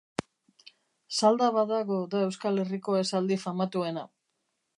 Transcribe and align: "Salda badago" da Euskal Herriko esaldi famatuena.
"Salda 1.19 1.49
badago" 1.57 1.99
da 2.15 2.23
Euskal 2.29 2.63
Herriko 2.65 2.97
esaldi 3.05 3.39
famatuena. 3.45 4.09